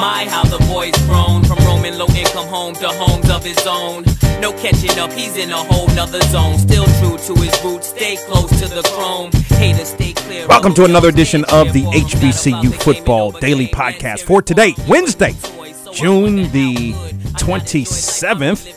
My, 0.00 0.24
how 0.30 0.44
the 0.44 0.56
boy's 0.64 0.96
grown 1.06 1.44
from 1.44 1.58
roaming 1.66 1.98
low 1.98 2.06
income 2.06 2.46
home 2.46 2.72
to 2.76 2.88
homes 2.88 3.28
of 3.28 3.44
his 3.44 3.66
own. 3.66 4.02
No 4.40 4.50
catching 4.54 4.98
up, 4.98 5.12
he's 5.12 5.36
in 5.36 5.50
a 5.50 5.56
whole 5.56 5.88
nother 5.88 6.22
zone. 6.28 6.56
Still 6.58 6.86
true 7.00 7.18
to 7.18 7.42
his 7.42 7.62
roots, 7.62 7.88
stay 7.88 8.16
close 8.16 8.48
to 8.60 8.68
the 8.68 8.80
chrome. 8.94 9.30
Haters 9.58 9.88
stay 9.88 10.14
clear. 10.14 10.48
Welcome 10.48 10.72
to 10.76 10.84
another 10.86 11.10
edition 11.10 11.44
of 11.52 11.74
the 11.74 11.82
HBCU 11.82 12.72
Football 12.82 13.32
Daily 13.32 13.66
Podcast 13.66 14.22
for 14.22 14.40
today, 14.40 14.74
Wednesday, 14.88 15.34
June 15.92 16.50
the 16.52 16.92
27th. 17.38 18.76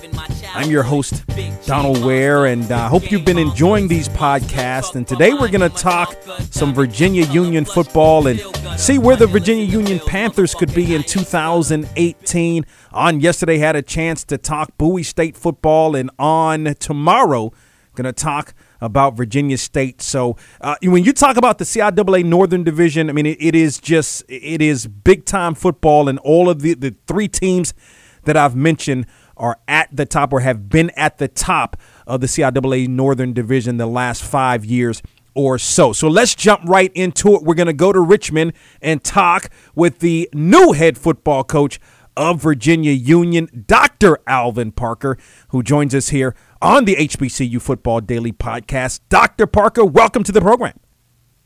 I'm 0.55 0.69
your 0.69 0.83
host, 0.83 1.23
Donald 1.65 2.03
Ware, 2.03 2.45
and 2.47 2.71
I 2.71 2.85
uh, 2.85 2.89
hope 2.89 3.11
you've 3.11 3.25
been 3.25 3.37
enjoying 3.37 3.87
these 3.87 4.09
podcasts. 4.09 4.95
And 4.95 5.07
today 5.07 5.33
we're 5.33 5.49
going 5.49 5.61
to 5.61 5.69
talk 5.69 6.15
some 6.51 6.73
Virginia 6.73 7.25
Union 7.25 7.65
football 7.65 8.27
and 8.27 8.39
see 8.79 8.97
where 8.97 9.15
the 9.15 9.27
Virginia 9.27 9.65
Union 9.65 9.99
Panthers 9.99 10.55
could 10.55 10.73
be 10.73 10.95
in 10.95 11.03
2018. 11.03 12.65
On 12.91 13.19
yesterday, 13.19 13.57
had 13.57 13.75
a 13.75 13.81
chance 13.81 14.23
to 14.25 14.37
talk 14.37 14.77
Bowie 14.77 15.03
State 15.03 15.35
football, 15.35 15.95
and 15.95 16.09
on 16.19 16.75
tomorrow, 16.79 17.51
going 17.95 18.05
to 18.05 18.13
talk 18.13 18.53
about 18.83 19.15
Virginia 19.15 19.57
State. 19.57 20.01
So 20.01 20.35
uh, 20.61 20.75
when 20.83 21.03
you 21.03 21.13
talk 21.13 21.37
about 21.37 21.57
the 21.57 21.63
CIAA 21.63 22.25
Northern 22.25 22.63
Division, 22.63 23.09
I 23.09 23.13
mean 23.13 23.25
it, 23.25 23.37
it 23.39 23.55
is 23.55 23.79
just 23.79 24.23
it 24.27 24.61
is 24.61 24.87
big 24.87 25.25
time 25.25 25.55
football, 25.55 26.09
and 26.09 26.19
all 26.19 26.49
of 26.49 26.61
the 26.61 26.73
the 26.73 26.95
three 27.07 27.27
teams 27.27 27.73
that 28.25 28.37
I've 28.37 28.55
mentioned 28.55 29.05
are 29.37 29.57
at 29.67 29.95
the 29.95 30.05
top 30.05 30.33
or 30.33 30.41
have 30.41 30.69
been 30.69 30.91
at 30.91 31.17
the 31.17 31.27
top 31.27 31.77
of 32.05 32.21
the 32.21 32.27
CIAA 32.27 32.87
Northern 32.87 33.33
Division 33.33 33.77
the 33.77 33.87
last 33.87 34.21
five 34.23 34.65
years 34.65 35.01
or 35.33 35.57
so. 35.57 35.93
So 35.93 36.07
let's 36.07 36.35
jump 36.35 36.61
right 36.65 36.91
into 36.93 37.35
it. 37.35 37.43
We're 37.43 37.55
going 37.55 37.67
to 37.67 37.73
go 37.73 37.91
to 37.91 37.99
Richmond 37.99 38.53
and 38.81 39.03
talk 39.03 39.49
with 39.73 39.99
the 39.99 40.29
new 40.33 40.73
head 40.73 40.97
football 40.97 41.43
coach 41.43 41.79
of 42.15 42.41
Virginia 42.41 42.91
Union, 42.91 43.63
Dr. 43.65 44.19
Alvin 44.27 44.71
Parker, 44.71 45.17
who 45.49 45.63
joins 45.63 45.95
us 45.95 46.09
here 46.09 46.35
on 46.63 46.85
the 46.85 46.95
HBCU 46.95 47.61
Football 47.61 47.99
Daily 47.99 48.31
Podcast. 48.31 49.01
Dr. 49.09 49.45
Parker, 49.45 49.83
welcome 49.83 50.23
to 50.23 50.31
the 50.31 50.41
program. 50.41 50.79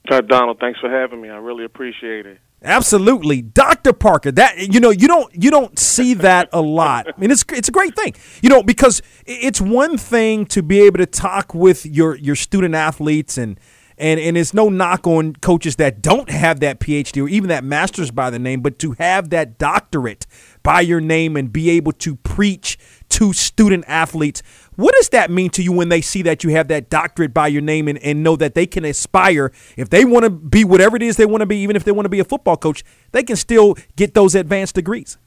Hi, 0.08 0.22
Donald. 0.22 0.60
Thanks 0.60 0.80
for 0.80 0.90
having 0.90 1.20
me. 1.20 1.30
I 1.30 1.38
really 1.38 1.66
appreciate 1.66 2.26
it. 2.26 2.40
Absolutely, 2.64 3.42
Dr. 3.42 3.94
Parker. 3.94 4.32
That 4.32 4.73
you 4.73 4.80
know, 4.80 4.90
you 4.90 5.08
don't 5.08 5.34
you 5.36 5.52
don't 5.52 5.78
see 5.78 6.14
that 6.16 6.50
a 6.54 6.62
lot. 6.62 7.08
I 7.18 7.20
mean, 7.20 7.30
it's 7.30 7.44
it's 7.52 7.68
a 7.68 7.72
great 7.72 7.95
thing, 7.95 8.16
you 8.42 8.50
know, 8.50 8.64
because 8.64 9.02
it's 9.26 9.60
one 9.60 9.98
thing 9.98 10.45
to 10.48 10.64
be 10.64 10.82
able 10.82 11.00
to 11.00 11.06
talk 11.06 11.54
with 11.54 11.86
your 11.86 12.16
your 12.16 12.36
student 12.36 12.73
athletes 12.73 13.38
and 13.38 13.60
and 13.98 14.20
and 14.20 14.38
it's 14.38 14.54
no 14.54 14.70
knock 14.70 15.06
on 15.06 15.36
coaches 15.36 15.76
that 15.76 16.02
don't 16.02 16.30
have 16.30 16.60
that 16.62 16.80
PhD 16.80 17.23
or 17.23 17.28
even 17.28 17.50
that 17.50 17.64
master's 17.64 18.12
by 18.12 18.30
the 18.30 18.40
name, 18.40 18.62
but 18.62 18.80
to 18.80 18.94
have 18.94 19.30
that 19.32 19.58
doctorate 19.58 20.26
by 20.68 20.82
your 20.82 21.00
name 21.00 21.38
and 21.38 21.54
be 21.54 21.70
able 21.70 21.94
to 21.94 22.18
preach 22.18 22.78
to 23.08 23.32
student 23.32 23.86
athletes 23.88 24.44
what 24.76 24.94
does 24.96 25.08
that 25.10 25.32
mean 25.32 25.50
to 25.52 25.64
you 25.64 25.72
when 25.72 25.88
they 25.88 26.02
see 26.02 26.22
that 26.23 26.44
you 26.44 26.52
have 26.52 26.68
that 26.68 26.90
doctorate 26.90 27.34
by 27.34 27.48
your 27.48 27.64
name 27.64 27.88
and, 27.88 27.98
and 28.00 28.22
know 28.22 28.36
that 28.36 28.54
they 28.54 28.68
can 28.68 28.86
aspire, 28.86 29.52
if 29.76 29.90
they 29.90 30.06
want 30.06 30.26
to 30.26 30.30
be 30.30 30.64
whatever 30.64 30.95
it 30.95 31.02
is 31.02 31.18
they 31.18 31.26
want 31.26 31.42
to 31.42 31.48
be, 31.48 31.58
even 31.58 31.76
if 31.76 31.84
they 31.84 31.92
want 31.92 32.06
to 32.06 32.10
be 32.10 32.20
a 32.20 32.23
football 32.23 32.58
coach, 32.58 32.84
they 33.12 33.23
can 33.23 33.36
still 33.36 33.76
get 33.95 34.14
those 34.14 34.36
advanced 34.36 34.76
degrees? 34.76 35.18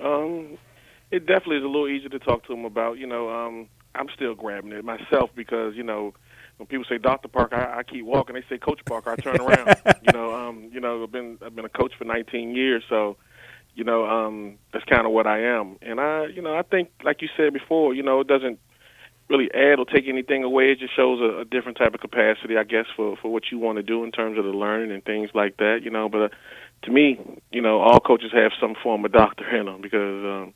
Um, 0.00 0.58
it 1.12 1.20
definitely 1.20 1.58
is 1.58 1.62
a 1.62 1.68
little 1.68 1.86
easier 1.86 2.08
to 2.08 2.18
talk 2.18 2.44
to 2.46 2.52
them 2.52 2.64
about. 2.64 2.98
You 2.98 3.06
know, 3.06 3.30
um, 3.30 3.68
I'm 3.94 4.08
still 4.16 4.34
grabbing 4.34 4.72
it 4.72 4.84
myself 4.84 5.30
because, 5.36 5.76
you 5.76 5.84
know, 5.84 6.14
when 6.56 6.66
people 6.66 6.84
say 6.88 6.98
Dr. 6.98 7.28
Parker, 7.28 7.54
I, 7.54 7.78
I 7.78 7.82
keep 7.84 8.04
walking. 8.04 8.34
They 8.34 8.42
say 8.48 8.58
Coach 8.58 8.80
Parker, 8.84 9.10
I 9.10 9.16
turn 9.16 9.40
around. 9.40 9.76
you 10.02 10.12
know, 10.12 10.34
um, 10.34 10.68
you 10.72 10.80
know, 10.80 11.04
I've 11.04 11.12
been 11.12 11.38
I've 11.46 11.54
been 11.54 11.64
a 11.64 11.68
coach 11.68 11.92
for 11.96 12.04
19 12.04 12.56
years, 12.56 12.82
so 12.88 13.18
you 13.74 13.84
know, 13.84 14.06
um, 14.06 14.58
that's 14.72 14.84
kind 14.84 15.06
of 15.06 15.12
what 15.12 15.26
I 15.26 15.42
am. 15.42 15.76
And 15.82 16.00
I, 16.00 16.26
you 16.26 16.42
know, 16.42 16.56
I 16.56 16.62
think, 16.62 16.90
like 17.02 17.22
you 17.22 17.28
said 17.36 17.52
before, 17.52 17.94
you 17.94 18.02
know, 18.02 18.20
it 18.20 18.26
doesn't 18.26 18.58
really 19.28 19.50
add 19.54 19.78
or 19.78 19.84
take 19.86 20.06
anything 20.06 20.44
away. 20.44 20.72
It 20.72 20.78
just 20.78 20.94
shows 20.94 21.20
a, 21.20 21.40
a 21.40 21.44
different 21.44 21.78
type 21.78 21.94
of 21.94 22.00
capacity, 22.00 22.56
I 22.56 22.64
guess, 22.64 22.86
for 22.96 23.16
for 23.16 23.32
what 23.32 23.44
you 23.50 23.58
want 23.58 23.76
to 23.76 23.82
do 23.82 24.04
in 24.04 24.12
terms 24.12 24.38
of 24.38 24.44
the 24.44 24.50
learning 24.50 24.92
and 24.92 25.04
things 25.04 25.30
like 25.34 25.56
that. 25.58 25.80
You 25.82 25.90
know, 25.90 26.08
but 26.08 26.22
uh, 26.22 26.28
to 26.84 26.90
me, 26.90 27.18
you 27.50 27.62
know, 27.62 27.80
all 27.80 28.00
coaches 28.00 28.30
have 28.32 28.52
some 28.60 28.74
form 28.82 29.04
of 29.04 29.12
doctor 29.12 29.48
in 29.56 29.66
them 29.66 29.80
because. 29.80 30.24
um 30.24 30.54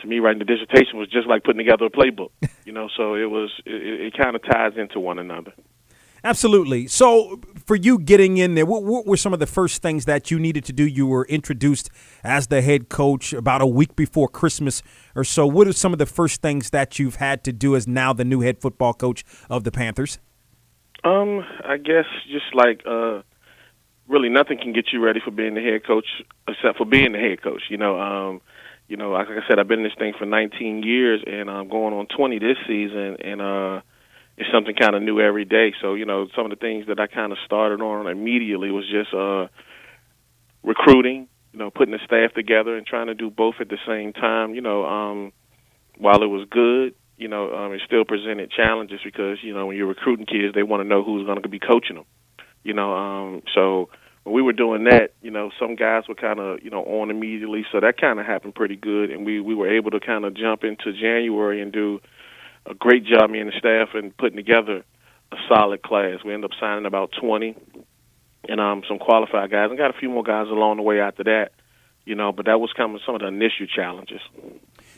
to 0.00 0.06
me, 0.06 0.20
writing 0.20 0.38
the 0.38 0.44
dissertation 0.44 0.96
was 0.96 1.08
just 1.08 1.26
like 1.26 1.42
putting 1.42 1.58
together 1.58 1.86
a 1.86 1.90
playbook, 1.90 2.30
you 2.64 2.72
know. 2.72 2.88
So 2.96 3.14
it 3.14 3.28
was, 3.28 3.50
it, 3.66 4.14
it 4.14 4.16
kind 4.16 4.36
of 4.36 4.42
ties 4.42 4.74
into 4.76 5.00
one 5.00 5.18
another. 5.18 5.52
Absolutely. 6.24 6.86
So, 6.86 7.40
for 7.68 7.76
you 7.76 7.98
getting 7.98 8.38
in 8.38 8.54
there, 8.54 8.64
what, 8.64 8.82
what, 8.82 9.06
were 9.06 9.18
some 9.18 9.34
of 9.34 9.40
the 9.40 9.46
first 9.46 9.82
things 9.82 10.06
that 10.06 10.30
you 10.30 10.40
needed 10.40 10.64
to 10.64 10.72
do? 10.72 10.86
You 10.86 11.06
were 11.06 11.26
introduced 11.26 11.90
as 12.24 12.46
the 12.46 12.62
head 12.62 12.88
coach 12.88 13.34
about 13.34 13.60
a 13.60 13.66
week 13.66 13.94
before 13.94 14.26
Christmas 14.26 14.82
or 15.14 15.22
so. 15.22 15.46
What 15.46 15.68
are 15.68 15.74
some 15.74 15.92
of 15.92 15.98
the 15.98 16.06
first 16.06 16.40
things 16.40 16.70
that 16.70 16.98
you've 16.98 17.16
had 17.16 17.44
to 17.44 17.52
do 17.52 17.76
as 17.76 17.86
now 17.86 18.14
the 18.14 18.24
new 18.24 18.40
head 18.40 18.62
football 18.62 18.94
coach 18.94 19.22
of 19.50 19.64
the 19.64 19.70
Panthers? 19.70 20.18
Um, 21.04 21.44
I 21.62 21.76
guess 21.76 22.06
just 22.32 22.54
like 22.54 22.84
uh, 22.86 23.20
really 24.08 24.30
nothing 24.30 24.58
can 24.58 24.72
get 24.72 24.86
you 24.90 25.04
ready 25.04 25.20
for 25.22 25.30
being 25.30 25.52
the 25.52 25.60
head 25.60 25.86
coach 25.86 26.06
except 26.48 26.78
for 26.78 26.86
being 26.86 27.12
the 27.12 27.18
head 27.18 27.42
coach. 27.42 27.64
You 27.68 27.76
know, 27.76 28.00
um, 28.00 28.40
you 28.88 28.96
know, 28.96 29.10
like 29.10 29.28
I 29.28 29.46
said, 29.46 29.58
I've 29.58 29.68
been 29.68 29.80
in 29.80 29.84
this 29.84 29.98
thing 29.98 30.14
for 30.18 30.24
19 30.24 30.84
years, 30.84 31.22
and 31.26 31.50
I'm 31.50 31.68
going 31.68 31.92
on 31.92 32.06
20 32.16 32.38
this 32.38 32.56
season, 32.66 33.18
and 33.22 33.42
uh 33.42 33.80
it's 34.38 34.48
something 34.52 34.74
kind 34.74 34.94
of 34.94 35.02
new 35.02 35.20
every 35.20 35.44
day. 35.44 35.74
So 35.82 35.94
you 35.94 36.06
know, 36.06 36.28
some 36.34 36.46
of 36.46 36.50
the 36.50 36.56
things 36.56 36.86
that 36.86 37.00
I 37.00 37.08
kind 37.08 37.32
of 37.32 37.38
started 37.44 37.80
on 37.80 38.06
immediately 38.06 38.70
was 38.70 38.84
just 38.90 39.12
uh, 39.12 39.48
recruiting. 40.62 41.28
You 41.52 41.58
know, 41.58 41.70
putting 41.70 41.92
the 41.92 41.98
staff 42.04 42.34
together 42.34 42.76
and 42.76 42.86
trying 42.86 43.08
to 43.08 43.14
do 43.14 43.30
both 43.30 43.56
at 43.60 43.68
the 43.68 43.78
same 43.86 44.12
time. 44.12 44.54
You 44.54 44.60
know, 44.60 44.84
um, 44.84 45.32
while 45.96 46.22
it 46.22 46.26
was 46.26 46.46
good, 46.50 46.94
you 47.16 47.26
know, 47.26 47.52
um, 47.52 47.72
it 47.72 47.80
still 47.84 48.04
presented 48.04 48.52
challenges 48.52 49.00
because 49.04 49.38
you 49.42 49.52
know 49.54 49.66
when 49.66 49.76
you're 49.76 49.86
recruiting 49.86 50.26
kids, 50.26 50.54
they 50.54 50.62
want 50.62 50.82
to 50.82 50.88
know 50.88 51.02
who's 51.02 51.26
going 51.26 51.42
to 51.42 51.48
be 51.48 51.58
coaching 51.58 51.96
them. 51.96 52.04
You 52.62 52.74
know, 52.74 52.94
um, 52.94 53.42
so 53.54 53.88
when 54.22 54.34
we 54.34 54.42
were 54.42 54.52
doing 54.52 54.84
that, 54.84 55.14
you 55.20 55.30
know, 55.30 55.50
some 55.58 55.74
guys 55.74 56.04
were 56.08 56.14
kind 56.14 56.38
of 56.38 56.62
you 56.62 56.70
know 56.70 56.84
on 56.84 57.10
immediately, 57.10 57.66
so 57.72 57.80
that 57.80 58.00
kind 58.00 58.20
of 58.20 58.26
happened 58.26 58.54
pretty 58.54 58.76
good, 58.76 59.10
and 59.10 59.26
we 59.26 59.40
we 59.40 59.56
were 59.56 59.74
able 59.74 59.90
to 59.90 60.00
kind 60.00 60.24
of 60.24 60.34
jump 60.34 60.62
into 60.62 60.92
January 60.92 61.60
and 61.60 61.72
do 61.72 62.00
a 62.68 62.74
great 62.74 63.04
job, 63.04 63.30
me 63.30 63.40
and 63.40 63.50
the 63.50 63.58
staff, 63.58 63.94
in 63.94 64.12
putting 64.12 64.36
together 64.36 64.84
a 65.32 65.36
solid 65.48 65.82
class. 65.82 66.18
We 66.24 66.32
ended 66.32 66.50
up 66.50 66.56
signing 66.60 66.86
about 66.86 67.12
20 67.20 67.56
and 68.48 68.60
um, 68.60 68.82
some 68.88 68.98
qualified 68.98 69.50
guys, 69.50 69.68
and 69.70 69.78
got 69.78 69.94
a 69.94 69.98
few 69.98 70.08
more 70.08 70.22
guys 70.22 70.46
along 70.48 70.76
the 70.76 70.82
way 70.82 71.00
after 71.00 71.24
that. 71.24 71.52
You 72.04 72.14
know, 72.14 72.32
but 72.32 72.46
that 72.46 72.58
was 72.58 72.72
kind 72.72 72.94
of 72.94 73.02
some 73.04 73.14
of 73.14 73.20
the 73.20 73.26
initial 73.26 73.66
challenges. 73.66 74.20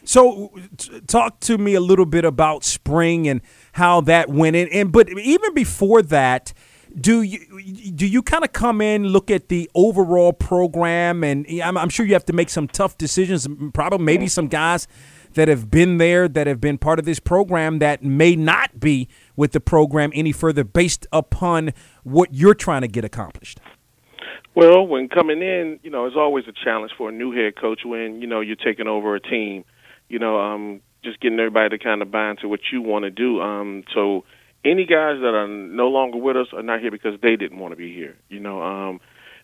So, 0.04 0.52
t- 0.76 1.00
talk 1.00 1.40
to 1.40 1.58
me 1.58 1.74
a 1.74 1.80
little 1.80 2.06
bit 2.06 2.24
about 2.24 2.62
spring 2.62 3.26
and 3.28 3.40
how 3.72 4.00
that 4.02 4.28
went 4.28 4.54
in. 4.54 4.68
And 4.68 4.92
but 4.92 5.08
even 5.18 5.52
before 5.52 6.02
that, 6.02 6.52
do 6.98 7.22
you 7.22 7.92
do 7.92 8.06
you 8.06 8.22
kind 8.22 8.44
of 8.44 8.52
come 8.52 8.80
in 8.80 9.08
look 9.08 9.30
at 9.30 9.48
the 9.48 9.70
overall 9.74 10.32
program 10.32 11.22
and 11.22 11.46
I'm, 11.62 11.76
I'm, 11.76 11.88
sure 11.88 12.04
you 12.04 12.14
have 12.14 12.24
to 12.26 12.32
make 12.32 12.50
some 12.50 12.66
tough 12.66 12.98
decisions 12.98 13.46
probably 13.72 14.04
maybe 14.04 14.26
some 14.26 14.48
guys 14.48 14.88
that 15.34 15.48
have 15.48 15.70
been 15.70 15.98
there, 15.98 16.28
that 16.28 16.46
have 16.46 16.60
been 16.60 16.78
part 16.78 16.98
of 16.98 17.04
this 17.04 17.20
program, 17.20 17.78
that 17.78 18.02
may 18.02 18.36
not 18.36 18.80
be 18.80 19.08
with 19.36 19.52
the 19.52 19.60
program 19.60 20.10
any 20.14 20.32
further 20.32 20.64
based 20.64 21.06
upon 21.12 21.72
what 22.02 22.34
you're 22.34 22.54
trying 22.54 22.82
to 22.82 22.88
get 22.88 23.04
accomplished? 23.04 23.60
Well, 24.54 24.86
when 24.86 25.08
coming 25.08 25.42
in, 25.42 25.78
you 25.82 25.90
know, 25.90 26.06
it's 26.06 26.16
always 26.16 26.44
a 26.48 26.52
challenge 26.52 26.92
for 26.98 27.08
a 27.08 27.12
new 27.12 27.32
head 27.32 27.56
coach 27.56 27.80
when, 27.84 28.20
you 28.20 28.26
know, 28.26 28.40
you're 28.40 28.56
taking 28.56 28.88
over 28.88 29.14
a 29.14 29.20
team. 29.20 29.64
You 30.08 30.18
know, 30.18 30.40
um, 30.40 30.80
just 31.04 31.20
getting 31.20 31.38
everybody 31.38 31.78
to 31.78 31.82
kind 31.82 32.02
of 32.02 32.10
buy 32.10 32.30
into 32.30 32.48
what 32.48 32.60
you 32.72 32.82
want 32.82 33.04
to 33.04 33.10
do. 33.10 33.40
Um, 33.40 33.84
so 33.94 34.24
any 34.64 34.84
guys 34.84 35.20
that 35.20 35.34
are 35.34 35.46
no 35.46 35.88
longer 35.88 36.18
with 36.18 36.36
us 36.36 36.48
are 36.52 36.62
not 36.62 36.80
here 36.80 36.90
because 36.90 37.18
they 37.22 37.36
didn't 37.36 37.58
want 37.58 37.72
to 37.72 37.76
be 37.76 37.94
here. 37.94 38.16
You 38.28 38.40
know, 38.40 38.60
um, 38.60 39.00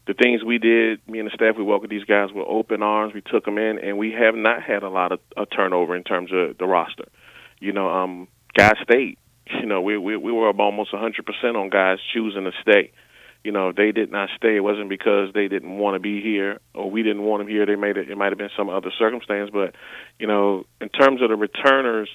the 0.06 0.14
things 0.14 0.44
we 0.44 0.58
did, 0.58 1.00
me 1.08 1.18
and 1.18 1.26
the 1.28 1.34
staff, 1.34 1.56
we 1.56 1.64
welcomed 1.64 1.90
these 1.90 2.04
guys 2.04 2.30
with 2.32 2.46
open 2.48 2.82
arms. 2.82 3.12
We 3.12 3.22
took 3.22 3.44
them 3.44 3.58
in, 3.58 3.78
and 3.78 3.98
we 3.98 4.12
have 4.12 4.34
not 4.34 4.62
had 4.62 4.82
a 4.82 4.88
lot 4.88 5.12
of 5.12 5.20
a 5.36 5.46
turnover 5.46 5.96
in 5.96 6.04
terms 6.04 6.30
of 6.32 6.58
the 6.58 6.66
roster. 6.66 7.06
You 7.58 7.72
know, 7.72 7.88
um, 7.88 8.28
guys 8.54 8.74
stayed. 8.82 9.18
You 9.60 9.66
know, 9.66 9.80
we 9.80 9.98
we, 9.98 10.16
we 10.16 10.32
were 10.32 10.48
up 10.48 10.58
almost 10.58 10.92
100% 10.92 11.20
on 11.54 11.70
guys 11.70 11.98
choosing 12.12 12.44
to 12.44 12.52
stay. 12.62 12.92
You 13.44 13.52
know, 13.52 13.70
they 13.70 13.92
did 13.92 14.10
not 14.10 14.28
stay. 14.36 14.56
It 14.56 14.60
wasn't 14.60 14.88
because 14.88 15.32
they 15.32 15.46
didn't 15.46 15.78
want 15.78 15.94
to 15.94 16.00
be 16.00 16.20
here 16.20 16.58
or 16.74 16.90
we 16.90 17.04
didn't 17.04 17.22
want 17.22 17.42
them 17.42 17.48
here. 17.48 17.64
They 17.64 17.76
made 17.76 17.96
it. 17.96 18.10
It 18.10 18.18
might 18.18 18.32
have 18.32 18.38
been 18.38 18.50
some 18.56 18.68
other 18.68 18.90
circumstance, 18.98 19.50
but 19.52 19.76
you 20.18 20.26
know, 20.26 20.66
in 20.80 20.88
terms 20.88 21.22
of 21.22 21.28
the 21.28 21.36
returners 21.36 22.08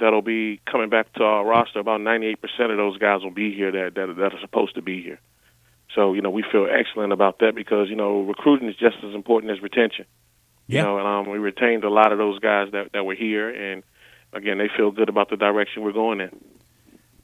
that'll 0.00 0.22
be 0.22 0.60
coming 0.68 0.88
back 0.88 1.12
to 1.14 1.22
our 1.22 1.44
roster, 1.44 1.78
about 1.78 2.00
98% 2.00 2.34
of 2.70 2.76
those 2.76 2.98
guys 2.98 3.22
will 3.22 3.30
be 3.30 3.54
here 3.54 3.70
that 3.70 3.94
that, 3.94 4.16
that 4.16 4.34
are 4.34 4.40
supposed 4.40 4.74
to 4.74 4.82
be 4.82 5.00
here. 5.02 5.20
So, 5.94 6.14
you 6.14 6.22
know, 6.22 6.30
we 6.30 6.44
feel 6.50 6.66
excellent 6.70 7.12
about 7.12 7.38
that 7.40 7.54
because, 7.54 7.88
you 7.90 7.96
know, 7.96 8.22
recruiting 8.22 8.68
is 8.68 8.76
just 8.76 8.96
as 9.06 9.14
important 9.14 9.52
as 9.52 9.60
retention. 9.60 10.06
Yeah. 10.66 10.80
You 10.80 10.86
know, 10.86 10.98
and 10.98 11.06
um, 11.06 11.30
we 11.30 11.38
retained 11.38 11.84
a 11.84 11.90
lot 11.90 12.12
of 12.12 12.18
those 12.18 12.38
guys 12.38 12.68
that, 12.72 12.92
that 12.92 13.04
were 13.04 13.14
here, 13.14 13.50
and 13.50 13.82
again, 14.32 14.58
they 14.58 14.68
feel 14.74 14.90
good 14.90 15.08
about 15.08 15.28
the 15.28 15.36
direction 15.36 15.82
we're 15.82 15.92
going 15.92 16.20
in. 16.20 16.30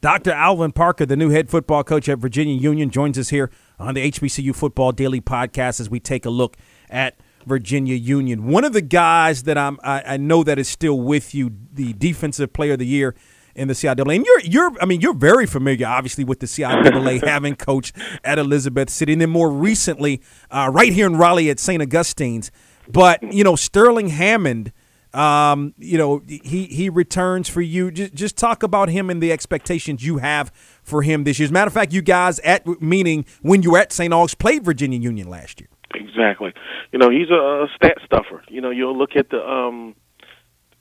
Dr. 0.01 0.31
Alvin 0.31 0.71
Parker, 0.71 1.07
the 1.07 1.17
new 1.17 1.31
head 1.31 1.51
football 1.51 1.83
coach 1.83 2.09
at 2.09 2.19
Virginia 2.19 2.55
Union, 2.55 2.91
joins 2.91 3.19
us 3.19 3.31
here 3.31 3.51
on 3.81 3.95
the 3.95 4.11
HBCU 4.11 4.55
Football 4.55 4.93
Daily 4.93 5.21
Podcast 5.21 5.81
as 5.81 5.91
we 5.91 5.99
take 5.99 6.25
a 6.25 6.31
look 6.31 6.57
at 6.89 7.17
Virginia 7.47 7.97
Union. 7.97 8.47
One 8.47 8.63
of 8.63 8.73
the 8.73 8.83
guys 8.83 9.45
that 9.45 9.59
I'm, 9.59 9.79
I, 9.83 10.03
I 10.15 10.17
know 10.17 10.45
that 10.45 10.59
is 10.59 10.69
still 10.69 11.01
with 11.01 11.35
you, 11.35 11.51
the 11.73 11.95
defensive 11.95 12.53
player 12.53 12.75
of 12.75 12.79
the 12.79 12.87
year 12.87 13.17
in 13.59 13.69
the 13.69 13.75
CIAA. 13.75 14.17
And 14.17 14.25
you're, 14.25 14.41
you're, 14.41 14.73
I 14.81 14.87
mean, 14.87 15.01
you're 15.01 15.15
very 15.15 15.47
familiar, 15.47 15.87
obviously, 15.87 16.25
with 16.25 16.41
the 16.41 16.47
CIAA, 16.47 17.25
having 17.27 17.57
coached 17.57 17.97
at 18.25 18.39
Elizabeth 18.39 18.89
City, 18.89 19.13
and 19.13 19.21
then 19.21 19.31
more 19.31 19.51
recently, 19.51 20.23
uh, 20.51 20.71
right 20.73 20.93
here 20.93 21.07
in 21.07 21.17
Raleigh 21.17 21.51
at 21.51 21.59
St. 21.59 21.83
Augustine's. 21.83 22.51
But 22.91 23.23
you 23.23 23.45
know, 23.45 23.57
Sterling 23.57 24.09
Hammond. 24.09 24.73
Um, 25.15 25.73
you 25.79 25.97
know, 25.97 26.23
he 26.27 26.67
he 26.67 26.91
returns 26.91 27.49
for 27.49 27.63
you. 27.63 27.91
Just, 27.91 28.13
just 28.15 28.37
talk 28.37 28.63
about 28.63 28.91
him 28.91 29.09
and 29.09 29.23
the 29.23 29.33
expectations 29.33 30.05
you 30.05 30.19
have 30.19 30.53
for 30.83 31.01
him 31.01 31.25
this 31.25 31.39
year. 31.39 31.47
As 31.47 31.51
a 31.51 31.55
matter 31.55 31.69
of 31.69 31.73
fact, 31.73 31.95
you 31.95 32.03
guys 32.03 32.39
at 32.41 32.67
meaning 32.83 33.25
when 33.41 33.63
you 33.63 33.71
were 33.71 33.79
at 33.79 33.91
St. 33.91 34.13
Aug's 34.13 34.35
played 34.35 34.67
Virginia 34.67 34.99
Union 34.99 35.27
last 35.27 35.63
year. 35.63 35.71
Exactly. 35.95 36.53
You 36.93 36.99
know, 36.99 37.09
he's 37.09 37.31
a, 37.31 37.35
a 37.35 37.69
stat 37.75 37.97
stuffer. 38.05 38.43
You 38.49 38.61
know, 38.61 38.69
you'll 38.69 38.97
look 38.97 39.17
at 39.17 39.31
the 39.31 39.43
um 39.43 39.95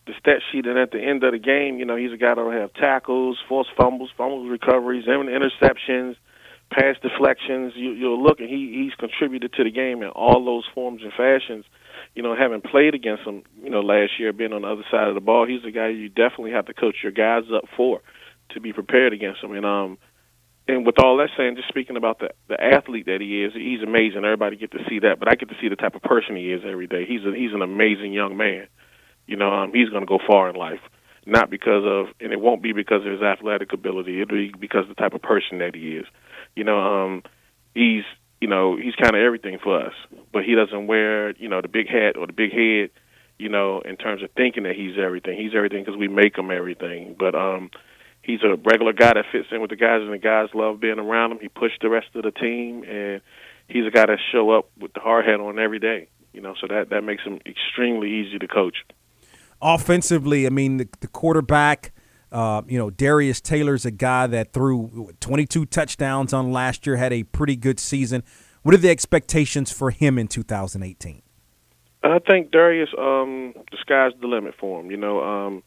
the 0.08 0.14
stat 0.20 0.42
sheet, 0.52 0.66
and 0.66 0.78
at 0.80 0.92
the 0.92 1.00
end 1.00 1.24
of 1.24 1.34
the 1.34 1.40
game, 1.40 1.78
you 1.78 1.86
know, 1.86 1.96
he's 1.96 2.14
a 2.14 2.18
guy 2.18 2.30
that'll 2.30 2.52
have 2.52 2.74
tackles, 2.74 3.38
forced 3.48 3.70
fumbles, 3.78 4.10
fumbles 4.18 4.50
recoveries, 4.50 5.06
interceptions, 5.06 6.16
pass 6.72 6.96
deflections. 7.02 7.74
You, 7.76 7.92
you'll 7.92 8.24
look, 8.24 8.40
and 8.40 8.50
he 8.50 8.84
he's 8.84 8.96
contributed 8.96 9.54
to 9.54 9.64
the 9.64 9.72
game 9.72 10.02
in 10.02 10.10
all 10.10 10.44
those 10.44 10.66
forms 10.74 11.02
and 11.04 11.12
fashions. 11.14 11.66
You 12.16 12.24
know, 12.24 12.36
having 12.36 12.62
played 12.62 12.96
against 12.96 13.24
him, 13.24 13.44
you 13.62 13.70
know, 13.70 13.82
last 13.82 14.12
year, 14.18 14.34
being 14.34 14.54
on 14.54 14.64
the 14.64 14.68
other 14.68 14.86
side 14.90 15.08
of 15.08 15.16
the 15.16 15.22
ball, 15.22 15.46
he's 15.46 15.64
a 15.66 15.72
guy 15.72 15.90
you 15.90 16.10
definitely 16.10 16.52
have 16.52 16.66
to 16.66 16.74
coach 16.74 16.96
your 17.04 17.12
guys 17.12 17.44
up 17.54 17.66
for 17.76 18.02
to 18.50 18.62
be 18.62 18.74
prepared 18.74 19.14
against 19.14 19.44
him. 19.44 19.52
And 19.52 19.66
um, 19.66 19.98
and 20.68 20.86
with 20.86 21.00
all 21.00 21.18
that 21.18 21.30
saying, 21.38 21.56
just 21.56 21.68
speaking 21.70 21.98
about 21.98 22.20
the 22.20 22.30
the 22.48 22.62
athlete 22.62 23.06
that 23.06 23.22
he 23.22 23.44
is, 23.44 23.54
he's 23.54 23.82
amazing. 23.84 24.26
Everybody 24.26 24.56
get 24.56 24.72
to 24.72 24.84
see 24.90 25.00
that, 25.00 25.20
but 25.20 25.30
I 25.30 25.36
get 25.36 25.50
to 25.50 25.56
see 25.62 25.70
the 25.70 25.76
type 25.76 25.96
of 25.96 26.02
person 26.02 26.36
he 26.36 26.52
is 26.52 26.64
every 26.66 26.88
day. 26.88 27.06
He's 27.06 27.26
a, 27.26 27.34
he's 27.36 27.54
an 27.54 27.62
amazing 27.62 28.14
young 28.14 28.38
man. 28.38 28.68
You 29.28 29.36
know, 29.36 29.52
um, 29.52 29.72
he's 29.74 29.90
going 29.90 30.02
to 30.02 30.08
go 30.08 30.20
far 30.26 30.50
in 30.50 30.56
life, 30.56 30.80
not 31.26 31.50
because 31.50 31.84
of, 31.86 32.08
and 32.20 32.32
it 32.32 32.40
won't 32.40 32.64
be 32.64 32.72
because 32.72 33.06
of 33.06 33.12
his 33.12 33.22
athletic 33.22 33.74
ability. 33.74 34.22
It'll 34.22 34.36
be 34.36 34.52
because 34.58 34.84
of 34.84 34.90
the 34.90 34.96
type 34.96 35.14
of 35.14 35.22
person 35.22 35.60
that 35.60 35.76
he 35.76 35.98
is. 35.98 36.06
You 36.56 36.64
know, 36.64 36.80
um, 36.80 37.24
he's 37.76 38.04
you 38.42 38.48
know 38.48 38.78
he's 38.78 38.96
kind 38.96 39.16
of 39.16 39.22
everything 39.22 39.60
for 39.62 39.86
us, 39.86 39.94
but 40.32 40.44
he 40.44 40.56
doesn't 40.56 40.88
wear 40.88 41.36
you 41.36 41.50
know 41.50 41.62
the 41.62 41.68
big 41.68 41.88
hat 41.88 42.18
or 42.18 42.26
the 42.26 42.34
big 42.34 42.52
head. 42.52 42.90
You 43.38 43.50
know, 43.50 43.82
in 43.82 43.98
terms 43.98 44.24
of 44.24 44.32
thinking 44.32 44.64
that 44.64 44.76
he's 44.76 44.98
everything, 44.98 45.38
he's 45.38 45.54
everything 45.56 45.84
because 45.84 46.00
we 46.00 46.08
make 46.08 46.36
him 46.36 46.50
everything. 46.50 47.16
But 47.20 47.36
um, 47.36 47.70
he's 48.24 48.42
a 48.44 48.56
regular 48.56 48.94
guy 48.94 49.14
that 49.14 49.26
fits 49.32 49.48
in 49.52 49.62
with 49.62 49.70
the 49.70 49.76
guys, 49.76 50.02
and 50.02 50.12
the 50.12 50.18
guys 50.18 50.50
love 50.54 50.80
being 50.80 51.00
around 51.00 51.34
him. 51.34 51.40
He 51.40 51.50
pushed 51.50 51.82
the 51.82 51.90
rest 51.90 52.08
of 52.16 52.24
the 52.24 52.32
team, 52.32 52.84
and 52.84 53.22
he's 53.68 53.86
a 53.86 53.92
guy 53.92 54.06
that 54.08 54.18
show 54.32 54.52
up 54.52 54.70
with 54.80 54.94
the 54.94 55.00
hard 55.00 55.26
hat 55.26 55.40
on 55.40 55.60
every 55.60 55.80
day. 55.80 56.08
You 56.34 56.42
know, 56.42 56.56
so 56.60 56.68
that 56.68 56.90
that 56.90 57.04
makes 57.04 57.24
him 57.24 57.40
extremely 57.46 58.22
easy 58.22 58.38
to 58.40 58.48
coach. 58.48 58.78
Offensively, 59.62 60.46
I 60.46 60.50
mean, 60.50 60.78
the, 60.78 60.88
the 61.00 61.08
quarterback, 61.08 61.92
uh, 62.32 62.62
you 62.68 62.78
know, 62.78 62.90
Darius 62.90 63.42
Taylor's 63.42 63.86
a 63.86 63.92
guy 63.92 64.28
that 64.28 64.54
threw 64.54 65.12
22 65.20 65.66
touchdowns 65.66 66.34
on 66.34 66.52
last 66.52 66.86
year, 66.86 66.98
had 66.98 67.14
a 67.14 67.24
pretty 67.24 67.56
good 67.56 67.80
season. 67.80 68.24
What 68.62 68.76
are 68.76 68.80
the 68.80 68.90
expectations 68.90 69.72
for 69.72 69.92
him 69.92 70.20
in 70.20 70.28
2018? 70.28 71.22
I 72.04 72.20
think 72.20 72.52
Darius, 72.52 72.90
um, 72.98 73.54
the 73.72 73.78
sky's 73.82 74.12
the 74.22 74.28
limit 74.28 74.56
for 74.60 74.80
him. 74.80 74.92
You 74.92 74.98
know, 74.98 75.24
um, 75.24 75.64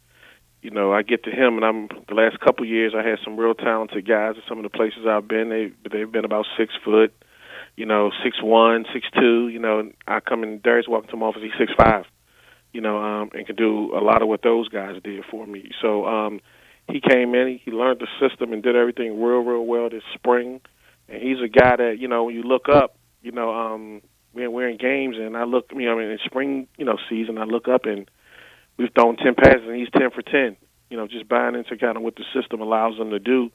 you 0.62 0.70
know, 0.70 0.92
I 0.92 1.02
get 1.02 1.24
to 1.24 1.30
him, 1.30 1.56
and 1.56 1.64
I'm 1.64 1.88
the 2.08 2.14
last 2.14 2.38
couple 2.40 2.66
years 2.66 2.92
I 2.96 3.06
had 3.06 3.18
some 3.24 3.36
real 3.36 3.54
talented 3.54 4.06
guys 4.06 4.34
at 4.36 4.48
some 4.48 4.58
of 4.58 4.62
the 4.64 4.70
places 4.70 5.06
I've 5.08 5.26
been. 5.26 5.48
They 5.48 5.72
they've 5.90 6.10
been 6.10 6.24
about 6.24 6.46
six 6.58 6.72
foot, 6.84 7.12
you 7.76 7.86
know, 7.86 8.10
six 8.22 8.36
one, 8.42 8.84
six 8.92 9.06
two. 9.18 9.48
You 9.48 9.58
know, 9.58 9.90
I 10.06 10.20
come 10.20 10.42
in, 10.44 10.60
Darius 10.60 10.86
walking 10.88 11.10
to 11.10 11.16
my 11.16 11.26
office, 11.26 11.42
he's 11.42 11.58
six 11.58 11.72
five, 11.78 12.04
you 12.72 12.80
know, 12.80 12.98
um, 12.98 13.30
and 13.32 13.46
can 13.46 13.56
do 13.56 13.96
a 13.96 14.02
lot 14.02 14.22
of 14.22 14.28
what 14.28 14.42
those 14.42 14.68
guys 14.68 14.96
did 15.02 15.24
for 15.30 15.46
me. 15.46 15.70
So 15.82 16.06
um, 16.06 16.40
he 16.88 17.00
came 17.00 17.34
in, 17.34 17.60
he 17.64 17.70
learned 17.70 18.00
the 18.00 18.08
system 18.20 18.52
and 18.52 18.62
did 18.62 18.76
everything 18.76 19.22
real, 19.22 19.40
real 19.40 19.64
well 19.64 19.90
this 19.90 20.02
spring. 20.14 20.60
And 21.08 21.22
he's 21.22 21.38
a 21.42 21.48
guy 21.48 21.76
that 21.76 21.96
you 21.98 22.08
know, 22.08 22.24
when 22.24 22.34
you 22.34 22.42
look 22.42 22.68
up, 22.68 22.96
you 23.22 23.32
know, 23.32 23.52
um, 23.52 24.02
we're 24.32 24.50
we're 24.50 24.68
in 24.68 24.76
games, 24.78 25.16
and 25.18 25.36
I 25.36 25.44
look, 25.44 25.70
you 25.74 25.86
know, 25.86 25.98
in 25.98 26.18
spring, 26.24 26.68
you 26.76 26.84
know, 26.84 26.96
season, 27.08 27.38
I 27.38 27.44
look 27.44 27.68
up 27.68 27.84
and 27.84 28.08
we've 28.76 28.92
thrown 28.94 29.16
ten 29.16 29.34
passes 29.34 29.66
and 29.66 29.76
he's 29.76 29.90
ten 29.90 30.10
for 30.10 30.22
ten. 30.22 30.56
You 30.88 30.96
know, 30.96 31.06
just 31.06 31.28
buying 31.28 31.54
into 31.54 31.76
kind 31.76 31.96
of 31.96 32.02
what 32.02 32.16
the 32.16 32.24
system 32.34 32.60
allows 32.60 32.98
him 32.98 33.10
to 33.10 33.18
do. 33.18 33.50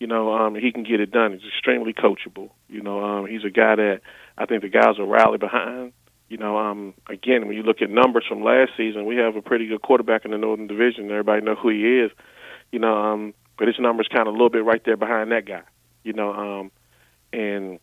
You 0.00 0.06
know, 0.06 0.32
um, 0.32 0.54
he 0.54 0.70
can 0.72 0.84
get 0.84 1.00
it 1.00 1.10
done. 1.10 1.32
He's 1.32 1.48
extremely 1.48 1.92
coachable. 1.92 2.50
You 2.68 2.82
know, 2.82 3.02
um, 3.02 3.26
he's 3.26 3.44
a 3.44 3.50
guy 3.50 3.74
that 3.76 4.00
I 4.38 4.46
think 4.46 4.62
the 4.62 4.68
guys 4.68 4.98
will 4.98 5.08
rally 5.08 5.38
behind. 5.38 5.92
You 6.28 6.36
know, 6.36 6.58
um, 6.58 6.94
again, 7.08 7.46
when 7.46 7.56
you 7.56 7.62
look 7.62 7.80
at 7.80 7.90
numbers 7.90 8.24
from 8.28 8.42
last 8.42 8.72
season, 8.76 9.06
we 9.06 9.16
have 9.16 9.36
a 9.36 9.42
pretty 9.42 9.66
good 9.66 9.80
quarterback 9.80 10.24
in 10.24 10.30
the 10.30 10.38
Northern 10.38 10.66
Division. 10.66 11.10
Everybody 11.10 11.42
know 11.42 11.54
who 11.54 11.70
he 11.70 12.00
is. 12.00 12.10
You 12.70 12.78
know, 12.78 12.96
um, 12.96 13.34
but 13.56 13.66
his 13.66 13.78
numbers 13.78 14.08
kind 14.08 14.28
of 14.28 14.34
a 14.34 14.36
little 14.36 14.50
bit 14.50 14.64
right 14.64 14.82
there 14.84 14.96
behind 14.96 15.32
that 15.32 15.46
guy. 15.46 15.62
You 16.04 16.12
know, 16.12 16.32
um, 16.32 16.70
and 17.32 17.78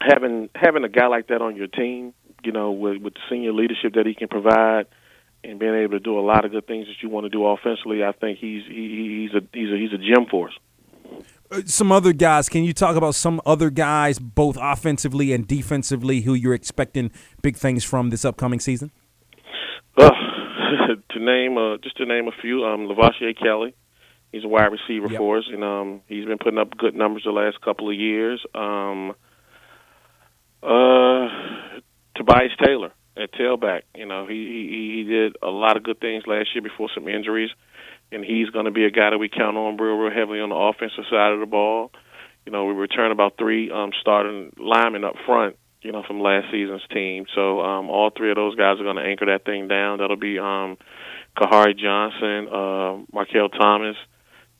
having 0.00 0.50
having 0.54 0.84
a 0.84 0.88
guy 0.88 1.08
like 1.08 1.28
that 1.28 1.42
on 1.42 1.56
your 1.56 1.66
team, 1.66 2.14
you 2.44 2.52
know, 2.52 2.70
with, 2.70 3.02
with 3.02 3.14
the 3.14 3.20
senior 3.28 3.52
leadership 3.52 3.94
that 3.94 4.06
he 4.06 4.14
can 4.14 4.28
provide, 4.28 4.86
and 5.42 5.58
being 5.58 5.74
able 5.74 5.92
to 5.92 6.00
do 6.00 6.18
a 6.18 6.22
lot 6.22 6.44
of 6.44 6.52
good 6.52 6.66
things 6.66 6.86
that 6.86 7.02
you 7.02 7.08
want 7.08 7.24
to 7.24 7.30
do 7.30 7.44
offensively, 7.44 8.04
I 8.04 8.12
think 8.12 8.38
he's 8.38 8.64
he, 8.66 9.28
he's 9.28 9.34
a 9.34 9.44
he's 9.52 9.70
a 9.72 9.76
he's 9.76 9.92
a 9.92 9.98
gem 9.98 10.26
for 10.30 10.48
us. 10.48 10.54
Uh, 11.54 11.60
some 11.66 11.92
other 11.92 12.12
guys. 12.12 12.48
Can 12.48 12.64
you 12.64 12.72
talk 12.72 12.96
about 12.96 13.14
some 13.14 13.40
other 13.46 13.70
guys, 13.70 14.18
both 14.18 14.58
offensively 14.60 15.32
and 15.32 15.46
defensively, 15.46 16.22
who 16.22 16.34
you're 16.34 16.54
expecting 16.54 17.12
big 17.42 17.56
things 17.56 17.84
from 17.84 18.10
this 18.10 18.24
upcoming 18.24 18.58
season? 18.58 18.90
Uh, 19.96 20.10
to 21.10 21.20
name 21.20 21.56
uh, 21.56 21.76
just 21.78 21.96
to 21.98 22.06
name 22.06 22.26
a 22.26 22.32
few, 22.42 22.64
um, 22.64 22.88
Kelly. 23.40 23.74
He's 24.32 24.42
a 24.42 24.48
wide 24.48 24.72
receiver 24.72 25.06
yep. 25.08 25.18
for 25.18 25.38
us, 25.38 25.44
and 25.48 25.62
um, 25.62 26.00
he's 26.08 26.24
been 26.24 26.38
putting 26.38 26.58
up 26.58 26.76
good 26.76 26.96
numbers 26.96 27.22
the 27.24 27.30
last 27.30 27.60
couple 27.60 27.88
of 27.88 27.94
years. 27.94 28.44
Um, 28.52 29.10
uh, 30.60 31.28
Tobias 32.16 32.50
Taylor 32.64 32.90
at 33.16 33.32
tailback. 33.32 33.82
You 33.94 34.06
know, 34.06 34.26
he, 34.26 34.34
he 34.34 34.96
he 34.96 35.04
did 35.04 35.36
a 35.40 35.50
lot 35.50 35.76
of 35.76 35.84
good 35.84 36.00
things 36.00 36.24
last 36.26 36.48
year 36.52 36.62
before 36.62 36.88
some 36.92 37.06
injuries, 37.06 37.50
and 38.14 38.24
he's 38.24 38.48
going 38.50 38.66
to 38.66 38.70
be 38.70 38.84
a 38.84 38.90
guy 38.90 39.10
that 39.10 39.18
we 39.18 39.28
count 39.28 39.56
on 39.56 39.76
real, 39.76 39.96
real 39.96 40.14
heavily 40.14 40.40
on 40.40 40.50
the 40.50 40.54
offensive 40.54 41.04
side 41.10 41.32
of 41.32 41.40
the 41.40 41.46
ball. 41.46 41.90
You 42.46 42.52
know, 42.52 42.66
we 42.66 42.74
return 42.74 43.10
about 43.10 43.36
three 43.38 43.70
um, 43.70 43.90
starting 44.00 44.54
linemen 44.58 45.04
up 45.04 45.14
front. 45.26 45.56
You 45.82 45.92
know, 45.92 46.02
from 46.06 46.18
last 46.18 46.46
season's 46.50 46.80
team. 46.94 47.26
So 47.34 47.60
um, 47.60 47.90
all 47.90 48.10
three 48.16 48.30
of 48.30 48.36
those 48.36 48.54
guys 48.54 48.80
are 48.80 48.84
going 48.84 48.96
to 48.96 49.02
anchor 49.02 49.26
that 49.26 49.44
thing 49.44 49.68
down. 49.68 49.98
That'll 49.98 50.16
be 50.16 50.38
um, 50.38 50.78
Kahari 51.36 51.76
Johnson, 51.76 52.48
uh, 52.48 53.04
Markel 53.12 53.50
Thomas. 53.50 53.96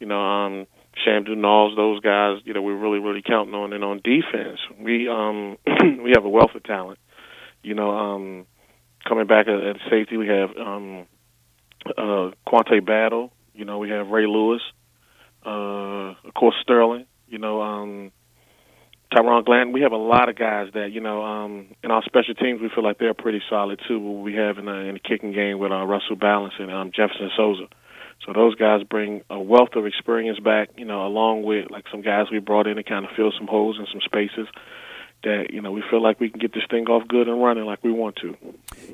You 0.01 0.07
know, 0.07 0.21
um, 0.21 0.67
Shamdu 1.03 1.35
Knowles, 1.35 1.77
those 1.77 2.01
guys, 2.01 2.41
you 2.45 2.53
know, 2.53 2.61
we're 2.61 2.77
really, 2.77 2.99
really 2.99 3.23
counting 3.23 3.55
on. 3.55 3.73
And 3.73 3.83
on 3.83 4.03
defense, 4.05 4.59
we 4.79 5.09
um 5.09 5.57
we 6.03 6.13
have 6.15 6.27
a 6.27 6.29
wealth 6.29 6.55
of 6.55 6.63
talent. 6.65 6.99
You 7.63 7.75
know, 7.75 7.91
um, 7.91 8.47
coming 9.09 9.27
back 9.27 9.47
at, 9.49 9.63
at 9.63 9.77
safety, 9.91 10.19
we 10.19 10.29
have 10.29 10.51
um, 10.57 11.07
uh, 11.97 12.31
Quante 12.47 12.85
Battle. 12.85 13.33
You 13.55 13.65
know, 13.65 13.79
we 13.79 13.91
have 13.91 14.09
Ray 14.09 14.27
Lewis. 14.27 14.63
Uh, 15.45 16.15
of 16.25 16.35
course, 16.35 16.55
Sterling. 16.63 17.07
You 17.29 17.39
know, 17.39 17.63
um, 17.63 18.13
Tyron 19.13 19.45
Glanton. 19.45 19.73
We 19.73 19.83
have 19.83 19.93
a 19.93 19.97
lot 19.97 20.29
of 20.29 20.37
guys 20.37 20.69
that 20.75 20.93
you 20.93 21.01
know 21.01 21.23
um, 21.23 21.75
in 21.83 21.91
our 21.91 22.03
special 22.05 22.35
teams. 22.35 22.61
We 22.61 22.71
feel 22.75 22.85
like 22.85 22.99
they're 22.99 23.15
pretty 23.15 23.43
solid 23.49 23.81
too. 23.87 23.99
We 23.99 24.35
have 24.35 24.59
in 24.59 24.67
the, 24.67 24.75
in 24.75 24.95
the 24.95 25.01
kicking 25.01 25.33
game 25.33 25.59
with 25.59 25.73
uh, 25.73 25.85
Russell 25.85 26.17
Balance 26.17 26.55
and 26.59 26.71
um, 26.71 26.91
Jefferson 26.95 27.31
Souza. 27.37 27.69
So 28.27 28.33
those 28.33 28.55
guys 28.55 28.83
bring 28.85 29.23
a 29.29 29.41
wealth 29.41 29.77
of 29.77 29.87
experience 29.87 30.39
back. 30.41 30.71
You 30.77 30.85
know, 30.85 31.07
along 31.07 31.43
with 31.43 31.71
like 31.71 31.85
some 31.91 32.03
guys 32.03 32.27
we 32.33 32.39
brought 32.39 32.67
in 32.67 32.77
to 32.77 32.83
kind 32.83 33.05
of 33.05 33.13
fill 33.17 33.33
some 33.39 33.47
holes 33.47 33.77
and 33.79 33.87
some 33.93 34.01
spaces 34.01 34.49
that 35.23 35.53
you 35.53 35.61
know 35.61 35.73
we 35.73 35.83
feel 35.91 36.03
like 36.03 36.21
we 36.21 36.31
can 36.31 36.39
get 36.39 36.53
this 36.53 36.65
thing 36.71 36.87
off 36.87 37.07
good 37.09 37.29
and 37.29 37.43
running 37.43 37.65
like 37.65 37.83
we 37.83 37.93
want 37.93 38.17
to. 38.17 38.37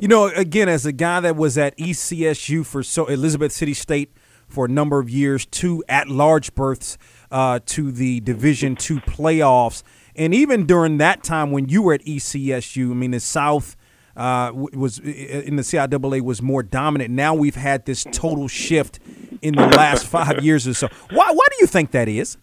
You 0.01 0.09
know, 0.09 0.27
again, 0.27 0.69
as 0.69 0.87
a 0.87 0.93
guy 0.93 1.21
that 1.21 1.37
was 1.37 1.59
at 1.59 1.77
ECSU 1.77 2.65
for 2.67 2.83
so 2.83 3.07
Elizabeth 3.07 3.53
City 3.53 3.75
State 3.75 4.13
for 4.51 4.67
a 4.67 4.69
number 4.69 4.99
of 4.99 5.09
years, 5.09 5.47
two 5.47 5.83
at-large 5.89 6.55
berths 6.55 6.99
uh, 7.31 7.61
to 7.67 7.91
the 7.93 8.21
Division 8.21 8.77
two 8.77 8.99
playoffs, 9.01 9.83
and 10.17 10.35
even 10.35 10.67
during 10.67 10.99
that 10.99 11.23
time 11.23 11.51
when 11.51 11.69
you 11.69 11.83
were 11.83 11.95
at 11.95 12.05
ECSU, 12.05 12.91
I 12.91 12.95
mean, 12.95 13.13
the 13.13 13.21
South. 13.21 13.77
Uh, 14.17 14.51
was 14.53 14.99
in 14.99 15.55
the 15.57 15.63
CIAA 15.63 16.21
was 16.21 16.43
more 16.43 16.65
dominant. 16.65 17.11
Now 17.11 17.33
we've 17.33 17.55
had 17.55 17.87
this 17.87 18.05
total 18.13 18.49
shift 18.49 18.99
in 19.41 19.55
the 19.55 19.69
last 19.69 20.05
five 20.19 20.45
years 20.45 20.67
or 20.67 20.75
so. 20.75 20.89
Why? 21.11 21.31
Why 21.31 21.47
do 21.51 21.57
you 21.61 21.67
think 21.67 21.93
that 21.93 22.09
is? 22.09 22.37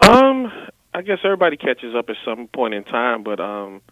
Um, 0.00 0.50
I 0.94 1.02
guess 1.02 1.18
everybody 1.24 1.56
catches 1.56 1.94
up 1.94 2.08
at 2.08 2.16
some 2.24 2.48
point 2.48 2.74
in 2.74 2.84
time, 2.84 3.22
but 3.24 3.40
um, 3.40 3.82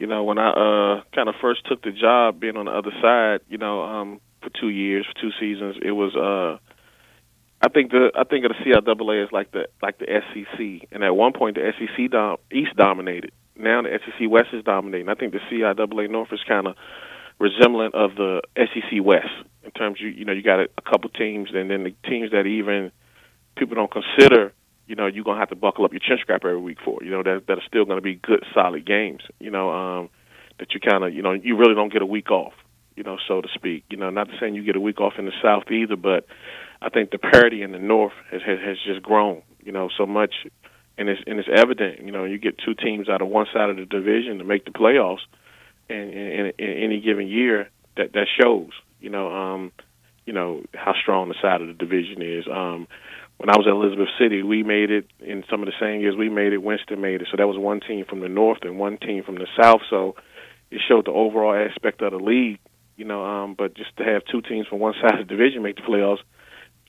you 0.00 0.06
know, 0.06 0.24
when 0.24 0.38
I 0.38 0.48
uh 0.50 1.02
kind 1.14 1.28
of 1.28 1.34
first 1.40 1.66
took 1.66 1.82
the 1.82 1.92
job, 1.92 2.40
being 2.40 2.56
on 2.56 2.64
the 2.64 2.72
other 2.72 2.90
side, 3.02 3.40
you 3.48 3.58
know, 3.58 3.82
um, 3.82 4.20
for 4.42 4.48
two 4.58 4.70
years, 4.70 5.06
for 5.06 5.20
two 5.20 5.30
seasons, 5.38 5.76
it 5.82 5.92
was 5.92 6.16
uh, 6.16 6.58
I 7.60 7.68
think 7.68 7.90
the 7.90 8.10
I 8.16 8.24
think 8.24 8.46
of 8.46 8.52
the 8.52 8.64
CIAA 8.64 9.24
is 9.24 9.30
like 9.30 9.52
the 9.52 9.68
like 9.82 9.98
the 9.98 10.06
SEC, 10.06 10.88
and 10.90 11.04
at 11.04 11.14
one 11.14 11.34
point 11.34 11.56
the 11.56 11.72
SEC 11.78 12.10
dom, 12.10 12.38
East 12.50 12.74
dominated. 12.76 13.32
Now 13.56 13.82
the 13.82 14.00
SEC 14.04 14.30
West 14.30 14.48
is 14.54 14.64
dominating. 14.64 15.10
I 15.10 15.14
think 15.14 15.34
the 15.34 15.40
CIAA 15.52 16.10
North 16.10 16.32
is 16.32 16.40
kind 16.48 16.66
of 16.66 16.76
resemblant 17.38 17.94
of 17.94 18.14
the 18.16 18.40
SEC 18.56 19.04
West 19.04 19.28
in 19.62 19.70
terms 19.72 20.00
you 20.00 20.08
you 20.08 20.24
know 20.24 20.32
you 20.32 20.42
got 20.42 20.60
a, 20.60 20.68
a 20.78 20.82
couple 20.90 21.10
teams, 21.10 21.50
and 21.52 21.70
then 21.70 21.84
the 21.84 21.94
teams 22.08 22.30
that 22.30 22.46
even 22.46 22.90
people 23.56 23.74
don't 23.74 23.92
consider. 23.92 24.54
You 24.90 24.96
know, 24.96 25.06
you're 25.06 25.22
gonna 25.22 25.38
have 25.38 25.50
to 25.50 25.54
buckle 25.54 25.84
up 25.84 25.92
your 25.92 26.00
chin 26.00 26.18
strap 26.20 26.40
every 26.44 26.60
week 26.60 26.78
for. 26.84 26.98
You 27.00 27.12
know 27.12 27.22
that 27.22 27.44
that 27.46 27.58
are 27.58 27.62
still 27.64 27.84
gonna 27.84 28.00
be 28.00 28.16
good, 28.16 28.42
solid 28.52 28.84
games. 28.84 29.22
You 29.38 29.48
know, 29.48 29.70
um, 29.70 30.10
that 30.58 30.74
you 30.74 30.80
kind 30.80 31.04
of 31.04 31.14
you 31.14 31.22
know 31.22 31.30
you 31.30 31.56
really 31.56 31.76
don't 31.76 31.92
get 31.92 32.02
a 32.02 32.06
week 32.06 32.32
off. 32.32 32.54
You 32.96 33.04
know, 33.04 33.16
so 33.28 33.40
to 33.40 33.46
speak. 33.54 33.84
You 33.88 33.98
know, 33.98 34.10
not 34.10 34.26
saying 34.40 34.56
you 34.56 34.64
get 34.64 34.74
a 34.74 34.80
week 34.80 35.00
off 35.00 35.12
in 35.16 35.26
the 35.26 35.32
South 35.40 35.70
either, 35.70 35.94
but 35.94 36.26
I 36.82 36.88
think 36.88 37.12
the 37.12 37.18
parity 37.18 37.62
in 37.62 37.70
the 37.70 37.78
North 37.78 38.14
has 38.32 38.42
has, 38.44 38.58
has 38.58 38.78
just 38.84 39.00
grown. 39.00 39.42
You 39.62 39.70
know, 39.70 39.90
so 39.96 40.06
much, 40.06 40.34
and 40.98 41.08
it's 41.08 41.20
and 41.24 41.38
it's 41.38 41.48
evident. 41.54 42.04
You 42.04 42.10
know, 42.10 42.24
you 42.24 42.38
get 42.38 42.58
two 42.58 42.74
teams 42.74 43.08
out 43.08 43.22
of 43.22 43.28
one 43.28 43.46
side 43.54 43.70
of 43.70 43.76
the 43.76 43.84
division 43.84 44.38
to 44.38 44.44
make 44.44 44.64
the 44.64 44.72
playoffs, 44.72 45.22
and 45.88 46.10
in, 46.10 46.52
any 46.58 47.00
given 47.00 47.28
year, 47.28 47.70
that 47.96 48.12
that 48.14 48.26
shows. 48.42 48.70
You 49.00 49.10
know, 49.10 49.32
um, 49.32 49.70
you 50.26 50.32
know 50.32 50.64
how 50.74 50.94
strong 51.00 51.28
the 51.28 51.36
side 51.40 51.60
of 51.60 51.68
the 51.68 51.74
division 51.74 52.22
is. 52.22 52.44
Um, 52.50 52.88
when 53.40 53.48
I 53.48 53.56
was 53.56 53.66
at 53.66 53.72
Elizabeth 53.72 54.12
City, 54.20 54.42
we 54.42 54.62
made 54.62 54.90
it 54.90 55.06
in 55.18 55.44
some 55.48 55.62
of 55.62 55.66
the 55.66 55.72
same 55.80 56.02
years 56.02 56.14
we 56.14 56.28
made 56.28 56.52
it. 56.52 56.62
Winston 56.62 57.00
made 57.00 57.22
it, 57.22 57.28
so 57.30 57.38
that 57.38 57.48
was 57.48 57.56
one 57.56 57.80
team 57.80 58.04
from 58.04 58.20
the 58.20 58.28
north 58.28 58.58
and 58.60 58.78
one 58.78 58.98
team 58.98 59.22
from 59.24 59.36
the 59.36 59.46
south. 59.58 59.80
So 59.88 60.16
it 60.70 60.82
showed 60.86 61.06
the 61.06 61.12
overall 61.12 61.54
aspect 61.54 62.02
of 62.02 62.12
the 62.12 62.18
league. 62.18 62.58
You 62.98 63.06
know, 63.06 63.24
um, 63.24 63.54
but 63.56 63.72
just 63.72 63.96
to 63.96 64.04
have 64.04 64.24
two 64.30 64.42
teams 64.42 64.66
from 64.66 64.78
one 64.78 64.92
side 65.00 65.20
of 65.20 65.26
the 65.26 65.34
division 65.34 65.62
make 65.62 65.76
the 65.76 65.80
playoffs 65.88 66.20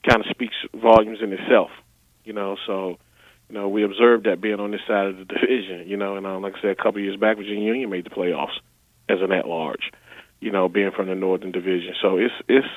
kind 0.06 0.20
of 0.20 0.26
speaks 0.30 0.56
volumes 0.76 1.20
in 1.24 1.32
itself. 1.32 1.70
You 2.26 2.34
know, 2.34 2.58
so 2.68 2.98
you 3.48 3.56
know 3.56 3.70
we 3.70 3.86
observed 3.86 4.26
that 4.26 4.42
being 4.42 4.60
on 4.60 4.72
this 4.72 4.82
side 4.86 5.08
of 5.08 5.18
the 5.20 5.24
division. 5.24 5.88
You 5.88 5.96
know, 5.96 6.18
and 6.18 6.28
um, 6.28 6.42
like 6.42 6.56
I 6.58 6.62
said, 6.64 6.72
a 6.72 6.76
couple 6.76 6.98
of 6.98 7.06
years 7.06 7.16
back, 7.16 7.38
Virginia 7.38 7.64
Union 7.64 7.90
made 7.90 8.06
the 8.06 8.10
playoffs 8.10 8.60
as 9.08 9.20
an 9.22 9.32
at 9.32 9.48
large. 9.48 9.90
You 10.42 10.52
know, 10.52 10.68
being 10.68 10.92
from 10.94 11.08
the 11.08 11.16
Northern 11.16 11.54
Division, 11.54 11.94
so 12.02 12.18
it's 12.18 12.34
it's 12.50 12.68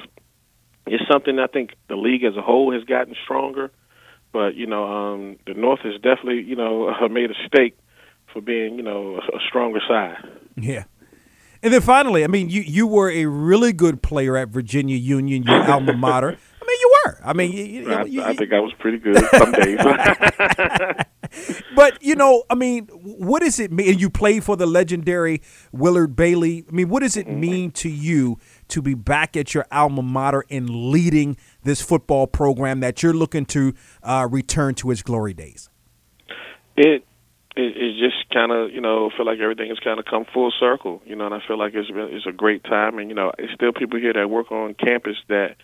it's 0.87 1.05
something 1.11 1.39
I 1.39 1.47
think 1.47 1.71
the 1.89 1.97
league 1.97 2.25
as 2.25 2.37
a 2.37 2.43
whole 2.43 2.73
has 2.73 2.85
gotten 2.85 3.15
stronger. 3.25 3.71
But 4.33 4.57
you 4.57 4.67
know, 4.67 4.85
um, 4.85 5.37
the 5.47 5.55
North 5.55 5.81
has 5.81 5.95
definitely 5.95 6.43
you 6.43 6.57
know 6.57 6.93
made 7.11 7.31
a 7.31 7.47
stake 7.47 7.77
for 8.33 8.41
being 8.41 8.77
you 8.77 8.83
know 8.83 9.17
a, 9.17 9.37
a 9.37 9.41
stronger 9.49 9.81
side. 9.87 10.17
Yeah. 10.57 10.85
And 11.63 11.73
then 11.73 11.81
finally, 11.81 12.25
I 12.25 12.27
mean, 12.27 12.51
you, 12.51 12.61
you 12.61 12.87
were 12.87 13.11
a 13.11 13.25
really 13.25 13.73
good 13.73 14.03
player 14.03 14.37
at 14.37 14.51
Virginia 14.51 14.99
Union, 14.99 15.45
your 15.45 15.63
alma 15.71 15.95
mater. 15.95 16.37
I 17.25 17.33
mean, 17.33 17.53
you, 17.53 17.65
you, 17.65 17.93
I, 17.93 18.05
you, 18.05 18.23
I, 18.23 18.35
think 18.35 18.53
I 18.53 18.61
was 18.61 18.73
pretty 18.79 18.99
good 18.99 19.17
some 19.33 19.53
days. 19.53 19.79
but 21.75 22.03
you 22.03 22.15
know, 22.15 22.45
I 22.51 22.55
mean, 22.55 22.87
what 22.87 23.43
does 23.43 23.59
it 23.59 23.73
mean? 23.73 23.99
You 23.99 24.11
play 24.11 24.41
for 24.41 24.57
the 24.57 24.67
legendary 24.67 25.43
Willard 25.73 26.17
Bailey. 26.17 26.65
I 26.69 26.73
mean, 26.73 26.89
what 26.89 27.03
does 27.03 27.17
it 27.17 27.27
mm-hmm. 27.27 27.41
mean 27.41 27.71
to 27.73 27.89
you 27.89 28.39
to 28.69 28.83
be 28.83 28.95
back 28.95 29.37
at 29.37 29.55
your 29.55 29.67
alma 29.71 30.03
mater 30.03 30.45
and 30.51 30.69
leading 30.69 31.37
this 31.63 31.81
football 31.81 32.27
program 32.27 32.81
that 32.81 33.03
you're 33.03 33.13
looking 33.13 33.47
to 33.47 33.75
uh, 34.03 34.29
return 34.31 34.75
to 34.77 34.91
its 34.91 35.03
glory 35.03 35.35
days? 35.35 35.69
It 36.77 37.05
it, 37.57 37.99
just 37.99 38.29
kind 38.33 38.51
of 38.51 38.73
you 38.73 38.81
know 38.81 39.11
feel 39.17 39.27
like 39.27 39.39
everything 39.39 39.69
has 39.69 39.79
kind 39.79 39.99
of 39.99 40.05
come 40.05 40.25
full 40.33 40.53
circle, 40.59 41.03
you 41.05 41.15
know, 41.15 41.27
and 41.27 41.35
I 41.35 41.41
feel 41.47 41.59
like 41.59 41.75
it's 41.75 41.89
it's 41.91 42.27
a 42.27 42.33
great 42.33 42.65
time, 42.65 42.99
and 42.99 43.09
you 43.09 43.15
know, 43.15 43.33
it's 43.39 43.53
still 43.55 43.73
people 43.73 43.99
here 43.99 44.13
that 44.13 44.29
work 44.29 44.51
on 44.51 44.75
campus 44.75 45.17
that 45.29 45.57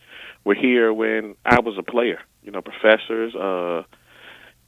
were 0.44 0.54
here 0.54 0.92
when 0.92 1.34
I 1.44 1.60
was 1.60 1.76
a 1.78 1.82
player. 1.82 2.20
You 2.42 2.52
know, 2.52 2.62
professors, 2.62 3.34
uh, 3.34 3.82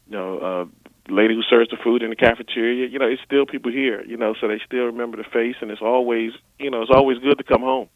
you 0.06 0.12
know, 0.12 0.38
uh, 0.38 0.81
lady 1.12 1.34
who 1.34 1.42
serves 1.42 1.70
the 1.70 1.76
food 1.82 2.02
in 2.02 2.10
the 2.10 2.16
cafeteria. 2.16 2.88
You 2.88 2.98
know, 2.98 3.06
it's 3.06 3.22
still 3.24 3.46
people 3.46 3.70
here. 3.70 4.02
You 4.04 4.16
know, 4.16 4.34
so 4.40 4.48
they 4.48 4.60
still 4.64 4.84
remember 4.84 5.16
the 5.16 5.24
face, 5.24 5.56
and 5.60 5.70
it's 5.70 5.82
always, 5.82 6.32
you 6.58 6.70
know, 6.70 6.82
it's 6.82 6.90
always 6.94 7.18
good 7.18 7.38
to 7.38 7.44
come 7.44 7.62
home. 7.62 7.88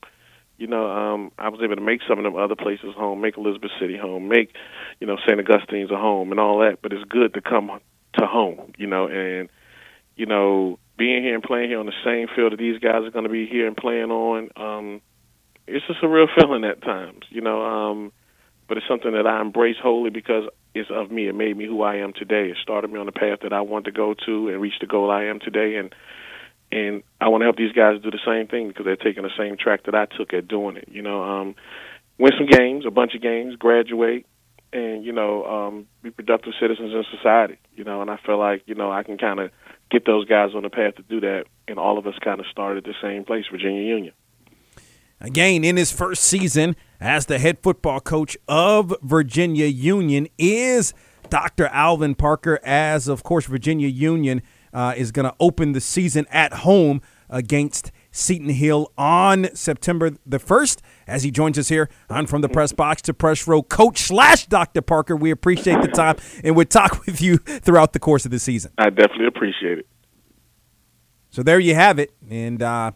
You 0.59 0.67
know, 0.67 0.91
um, 0.91 1.33
I 1.39 1.51
was 1.51 1.61
able 1.63 1.77
to 1.77 1.83
make 1.83 2.01
some 2.09 2.19
of 2.19 2.25
them 2.25 2.37
other 2.37 2.57
places 2.57 2.95
home, 2.97 3.21
make 3.21 3.37
Elizabeth 3.37 3.71
City 3.79 3.99
home, 3.99 4.29
make, 4.29 4.55
you 5.01 5.07
know, 5.07 5.17
St. 5.27 5.39
Augustine's 5.39 5.91
a 5.91 5.99
home, 5.99 6.31
and 6.31 6.41
all 6.41 6.61
that. 6.61 6.79
But 6.81 6.93
it's 6.93 7.05
good 7.05 7.35
to 7.35 7.43
come 7.43 7.71
to 8.19 8.27
home. 8.27 8.73
You 8.79 8.87
know, 8.87 9.07
and 9.07 9.51
you 10.17 10.27
know, 10.27 10.79
being 10.97 11.23
here 11.23 11.35
and 11.35 11.43
playing 11.43 11.69
here 11.69 11.79
on 11.79 11.87
the 11.87 11.93
same 12.05 12.29
field 12.35 12.53
that 12.53 12.59
these 12.59 12.79
guys 12.79 13.05
are 13.05 13.11
going 13.11 13.25
to 13.25 13.31
be 13.31 13.47
here 13.47 13.67
and 13.67 13.77
playing 13.77 14.11
on. 14.11 14.49
Um, 14.57 15.03
it's 15.67 15.87
just 15.87 16.03
a 16.03 16.09
real 16.09 16.27
feeling 16.39 16.65
at 16.65 16.83
times, 16.83 17.25
you 17.29 17.41
know. 17.41 17.63
Um, 17.63 18.13
but 18.69 18.79
it's 18.79 18.87
something 18.89 19.13
that 19.13 19.27
I 19.27 19.41
embrace 19.41 19.77
wholly 19.81 20.11
because 20.11 20.45
it's 20.79 20.91
of 20.91 21.11
me. 21.11 21.29
It 21.29 21.35
made 21.35 21.57
me 21.57 21.67
who 21.67 21.83
I 21.83 21.97
am 21.97 22.13
today. 22.13 22.51
It 22.51 22.57
started 22.63 22.91
me 22.91 22.99
on 22.99 23.07
the 23.07 23.13
path 23.13 23.41
that 23.43 23.53
I 23.53 23.61
want 23.61 23.87
to 23.87 23.93
go 23.93 24.15
to 24.27 24.49
and 24.49 24.61
reach 24.61 24.79
the 24.81 24.87
goal 24.87 25.11
I 25.11 25.25
am 25.25 25.41
today. 25.41 25.77
And 25.77 25.95
and 26.73 27.03
I 27.21 27.29
want 27.29 27.43
to 27.43 27.47
help 27.47 27.57
these 27.57 27.73
guys 27.73 28.03
do 28.03 28.11
the 28.11 28.19
same 28.27 28.49
thing 28.49 28.69
because 28.69 28.85
they're 28.85 28.97
taking 28.97 29.23
the 29.23 29.31
same 29.39 29.57
track 29.57 29.85
that 29.85 29.95
I 29.95 30.07
took 30.07 30.35
at 30.35 30.49
doing 30.49 30.77
it. 30.77 30.89
You 30.91 31.03
know, 31.03 31.23
um, 31.23 31.55
win 32.19 32.33
some 32.37 32.47
games, 32.47 32.85
a 32.87 32.91
bunch 32.91 33.15
of 33.15 33.23
games, 33.23 33.55
graduate, 33.57 34.27
and 34.73 35.05
you 35.05 35.13
know, 35.13 35.45
um, 35.45 35.87
be 36.03 36.11
productive 36.11 36.55
citizens 36.61 36.93
in 36.93 37.05
society. 37.17 37.59
You 37.75 37.85
know, 37.85 38.03
and 38.03 38.11
I 38.11 38.19
feel 38.25 38.39
like 38.39 38.63
you 38.67 38.75
know 38.75 38.91
I 38.91 39.03
can 39.03 39.19
kind 39.19 39.41
of 39.41 39.51
get 39.91 40.05
those 40.05 40.27
guys 40.27 40.51
on 40.55 40.63
the 40.63 40.71
path 40.71 40.97
to 40.97 41.03
do 41.03 41.21
that. 41.21 41.45
And 41.69 41.79
all 41.79 41.99
of 41.99 42.07
us 42.07 42.15
kind 42.23 42.41
of 42.41 42.47
started 42.47 42.85
the 42.85 42.95
same 43.01 43.25
place, 43.25 43.45
Virginia 43.51 43.83
Union. 43.83 44.15
Again, 45.21 45.65
in 45.65 45.77
his 45.77 45.91
first 45.91 46.25
season 46.25 46.77
as 47.01 47.27
the 47.27 47.39
head 47.39 47.59
football 47.63 48.01
coach 48.01 48.37
of 48.49 48.95
Virginia 49.03 49.67
Union 49.67 50.29
is 50.39 50.95
Dr. 51.29 51.67
Alvin 51.67 52.15
Parker, 52.15 52.61
as 52.65 53.09
of 53.09 53.23
course, 53.23 53.47
Virginia 53.47 53.89
Union 53.89 54.43
uh, 54.73 54.95
is 54.97 55.13
going 55.13 55.29
to 55.29 55.35
open 55.41 55.73
the 55.73 55.81
season 55.81 56.27
at 56.31 56.53
home 56.53 57.01
against 57.29 57.91
Seton 58.11 58.51
Hill 58.51 58.93
on 58.97 59.49
September 59.55 60.11
the 60.25 60.39
1st. 60.39 60.81
As 61.07 61.23
he 61.23 61.31
joins 61.31 61.59
us 61.59 61.69
here 61.69 61.89
on 62.09 62.27
From 62.27 62.41
the 62.41 62.49
Press 62.49 62.73
Box 62.73 63.03
to 63.03 63.15
Press 63.15 63.47
Row, 63.47 63.63
Coach 63.63 63.99
slash 63.99 64.47
Dr. 64.47 64.83
Parker, 64.83 65.17
we 65.17 65.31
appreciate 65.31 65.83
the 65.83 65.89
time 65.89 66.17
and 66.45 66.57
we'll 66.57 66.67
talk 66.67 67.05
with 67.07 67.21
you 67.21 67.39
throughout 67.39 67.93
the 67.93 67.99
course 67.99 68.25
of 68.25 68.31
the 68.31 68.39
season. 68.39 68.73
I 68.79 68.91
definitely 68.91 69.27
appreciate 69.27 69.79
it. 69.79 69.87
So 71.31 71.43
there 71.43 71.59
you 71.59 71.75
have 71.75 71.99
it. 71.99 72.15
And, 72.31 72.63
uh, 72.63 72.93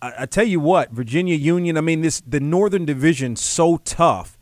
I, 0.00 0.12
I 0.20 0.26
tell 0.26 0.46
you 0.46 0.60
what, 0.60 0.90
Virginia 0.90 1.34
Union. 1.34 1.76
I 1.76 1.80
mean, 1.80 2.02
this 2.02 2.20
the 2.26 2.40
Northern 2.40 2.84
Division 2.84 3.36
so 3.36 3.78
tough 3.78 4.38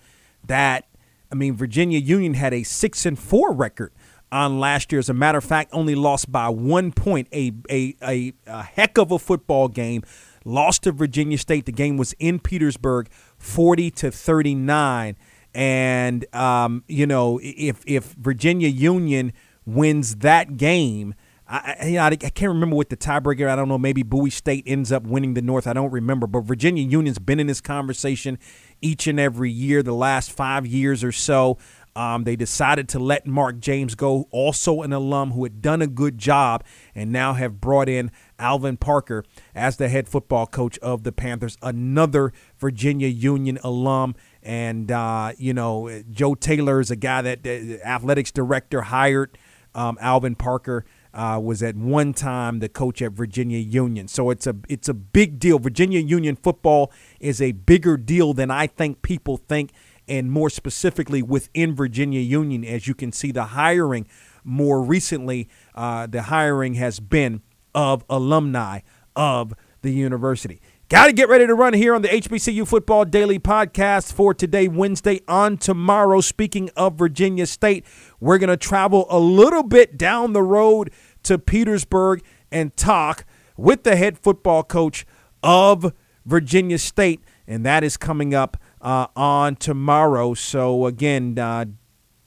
that 0.46 0.86
I 1.30 1.34
mean 1.34 1.54
Virginia 1.54 1.98
Union 1.98 2.34
had 2.34 2.52
a 2.52 2.62
six 2.62 3.06
and 3.06 3.18
four 3.18 3.52
record 3.52 3.92
on 4.32 4.60
last 4.60 4.92
year. 4.92 4.98
As 4.98 5.08
a 5.08 5.14
matter 5.14 5.38
of 5.38 5.44
fact, 5.44 5.70
only 5.72 5.94
lost 5.94 6.30
by 6.30 6.48
one 6.48 6.92
point. 6.92 7.28
A 7.32 7.52
a 7.70 7.96
a, 8.02 8.32
a 8.46 8.62
heck 8.62 8.98
of 8.98 9.10
a 9.10 9.18
football 9.18 9.68
game. 9.68 10.02
Lost 10.44 10.84
to 10.84 10.92
Virginia 10.92 11.36
State. 11.36 11.66
The 11.66 11.72
game 11.72 11.96
was 11.96 12.14
in 12.18 12.38
Petersburg, 12.38 13.10
forty 13.36 13.90
to 13.92 14.10
thirty 14.10 14.54
nine. 14.54 15.16
And 15.54 16.32
um, 16.34 16.84
you 16.86 17.06
know, 17.06 17.40
if 17.42 17.82
if 17.86 18.12
Virginia 18.12 18.68
Union 18.68 19.32
wins 19.66 20.16
that 20.16 20.56
game 20.56 21.14
I, 21.52 21.86
you 21.86 21.94
know, 21.94 22.04
I, 22.04 22.14
can't 22.16 22.52
remember 22.52 22.76
what 22.76 22.90
the 22.90 22.96
tiebreaker. 22.96 23.48
I 23.48 23.56
don't 23.56 23.66
know. 23.66 23.76
Maybe 23.76 24.04
Bowie 24.04 24.30
State 24.30 24.62
ends 24.68 24.92
up 24.92 25.02
winning 25.02 25.34
the 25.34 25.42
North. 25.42 25.66
I 25.66 25.72
don't 25.72 25.90
remember. 25.90 26.28
But 26.28 26.42
Virginia 26.42 26.84
Union's 26.84 27.18
been 27.18 27.40
in 27.40 27.48
this 27.48 27.60
conversation 27.60 28.38
each 28.80 29.08
and 29.08 29.18
every 29.18 29.50
year, 29.50 29.82
the 29.82 29.92
last 29.92 30.30
five 30.30 30.64
years 30.64 31.02
or 31.02 31.10
so. 31.10 31.58
Um, 31.96 32.22
they 32.22 32.36
decided 32.36 32.88
to 32.90 33.00
let 33.00 33.26
Mark 33.26 33.58
James 33.58 33.96
go, 33.96 34.28
also 34.30 34.82
an 34.82 34.92
alum 34.92 35.32
who 35.32 35.42
had 35.42 35.60
done 35.60 35.82
a 35.82 35.88
good 35.88 36.18
job, 36.18 36.62
and 36.94 37.10
now 37.10 37.32
have 37.32 37.60
brought 37.60 37.88
in 37.88 38.12
Alvin 38.38 38.76
Parker 38.76 39.24
as 39.56 39.76
the 39.76 39.88
head 39.88 40.08
football 40.08 40.46
coach 40.46 40.78
of 40.78 41.02
the 41.02 41.10
Panthers, 41.10 41.58
another 41.62 42.32
Virginia 42.58 43.08
Union 43.08 43.58
alum. 43.64 44.14
And, 44.40 44.92
uh, 44.92 45.32
you 45.36 45.52
know, 45.52 46.02
Joe 46.12 46.36
Taylor 46.36 46.78
is 46.78 46.92
a 46.92 46.96
guy 46.96 47.22
that 47.22 47.42
the 47.42 47.84
athletics 47.84 48.30
director 48.30 48.82
hired 48.82 49.36
um, 49.74 49.98
Alvin 50.00 50.36
Parker 50.36 50.84
uh, 51.12 51.40
was 51.42 51.62
at 51.62 51.76
one 51.76 52.12
time 52.12 52.60
the 52.60 52.68
coach 52.68 53.02
at 53.02 53.12
Virginia 53.12 53.58
Union. 53.58 54.08
So 54.08 54.30
it's 54.30 54.46
a 54.46 54.56
it's 54.68 54.88
a 54.88 54.94
big 54.94 55.38
deal. 55.38 55.58
Virginia 55.58 56.00
Union 56.00 56.36
football 56.36 56.92
is 57.18 57.40
a 57.40 57.52
bigger 57.52 57.96
deal 57.96 58.32
than 58.32 58.50
I 58.50 58.66
think 58.66 59.02
people 59.02 59.36
think, 59.36 59.72
and 60.08 60.30
more 60.30 60.50
specifically 60.50 61.22
within 61.22 61.74
Virginia 61.74 62.20
Union, 62.20 62.64
as 62.64 62.86
you 62.86 62.94
can 62.94 63.12
see, 63.12 63.32
the 63.32 63.44
hiring 63.44 64.06
more 64.44 64.82
recently, 64.82 65.48
uh, 65.74 66.06
the 66.06 66.22
hiring 66.22 66.74
has 66.74 67.00
been 67.00 67.42
of 67.74 68.04
alumni 68.08 68.80
of 69.14 69.54
the 69.82 69.90
university. 69.90 70.60
Got 70.90 71.06
to 71.06 71.12
get 71.12 71.28
ready 71.28 71.46
to 71.46 71.54
run 71.54 71.72
here 71.72 71.94
on 71.94 72.02
the 72.02 72.08
HBCU 72.08 72.66
Football 72.66 73.04
Daily 73.04 73.38
Podcast 73.38 74.12
for 74.12 74.34
today, 74.34 74.66
Wednesday. 74.66 75.20
On 75.28 75.56
tomorrow, 75.56 76.20
speaking 76.20 76.68
of 76.74 76.94
Virginia 76.98 77.46
State, 77.46 77.86
we're 78.18 78.38
going 78.38 78.50
to 78.50 78.56
travel 78.56 79.06
a 79.08 79.20
little 79.20 79.62
bit 79.62 79.96
down 79.96 80.32
the 80.32 80.42
road 80.42 80.90
to 81.22 81.38
Petersburg 81.38 82.24
and 82.50 82.76
talk 82.76 83.24
with 83.56 83.84
the 83.84 83.94
head 83.94 84.18
football 84.18 84.64
coach 84.64 85.06
of 85.44 85.92
Virginia 86.26 86.76
State. 86.76 87.20
And 87.46 87.64
that 87.64 87.84
is 87.84 87.96
coming 87.96 88.34
up 88.34 88.56
uh, 88.80 89.06
on 89.14 89.54
tomorrow. 89.54 90.34
So, 90.34 90.86
again, 90.86 91.38
uh, 91.38 91.66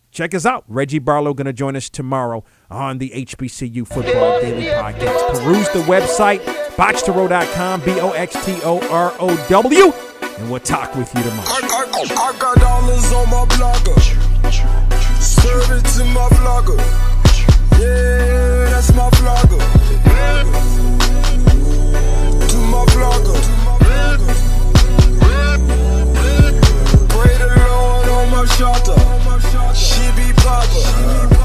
check 0.09 0.33
us 0.33 0.45
out. 0.45 0.63
Reggie 0.69 0.99
Barlow 0.99 1.33
going 1.33 1.47
to 1.47 1.53
join 1.53 1.75
us 1.75 1.89
tomorrow 1.89 2.45
on 2.71 2.99
the 2.99 3.09
HBCU 3.09 3.85
Football 3.85 4.39
Daily 4.39 4.67
Podcast. 4.67 5.43
Peruse 5.43 5.69
the 5.71 5.79
website, 5.79 6.39
boxtorow.com, 6.75 7.81
B 7.81 7.99
O 7.99 8.11
X 8.11 8.45
T 8.45 8.59
O 8.63 8.79
R 8.89 9.13
O 9.19 9.35
W. 9.49 9.93
And 10.39 10.49
we'll 10.49 10.59
talk 10.59 10.95
with 10.95 11.13
you 11.13 11.23
tomorrow. 11.23 11.47
I, 11.47 11.59
I, 11.61 12.31
I 12.33 12.39
got 12.39 12.57
dollars 12.57 13.13
on 13.13 13.29
my 13.29 13.45
blogger. 13.53 13.99
Serve 15.21 15.71
it 15.71 15.85
to 15.95 16.05
my 16.05 16.27
blogger. 16.29 16.77
Yeah, 17.79 18.69
that's 18.71 18.91
my 18.93 19.09
blogger. 19.11 19.59
To 22.49 22.57
my 22.57 22.85
blogger. 22.93 23.39
Pray 27.09 27.37
the 27.37 27.47
Lord 27.67 28.09
on 28.09 28.29
my 28.31 28.45
shoulder. 28.55 28.97
She 29.75 30.01
be 30.15 30.33
proper. 30.41 31.42